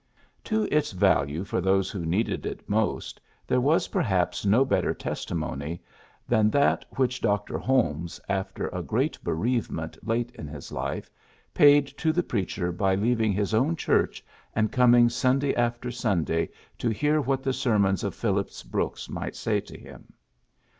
[0.45, 5.79] To its value for those who needed it most there was perhaps no better testimony
[6.27, 7.59] than that which Dr.
[7.59, 11.11] Holmes, after a great bereavement late in his life,
[11.53, 14.25] paid to the preacher by leav ing his own church
[14.55, 16.49] and coming Sunday after Sunday
[16.79, 20.13] to hear what the sermons of Phillips Brooks might say to him.